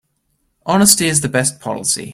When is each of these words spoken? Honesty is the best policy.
Honesty 0.65 1.05
is 1.05 1.21
the 1.21 1.29
best 1.29 1.59
policy. 1.59 2.09